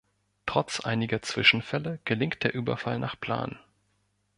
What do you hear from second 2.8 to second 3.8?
nach Plan.